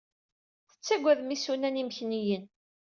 [0.71, 2.43] Tettagadem isunan imekniyen.